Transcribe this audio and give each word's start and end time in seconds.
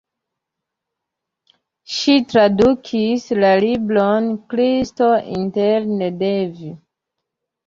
Ŝi 1.95 2.15
tradukis 2.33 3.27
la 3.43 3.51
libron 3.65 4.31
"Kristo 4.55 5.11
interne 5.43 6.11
de 6.25 6.33
vi". 6.57 6.73